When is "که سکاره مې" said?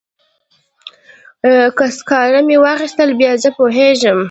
1.77-2.57